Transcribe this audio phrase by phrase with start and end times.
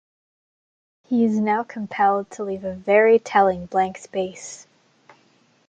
[1.03, 4.65] He is now compelled to leave a very telling blank space.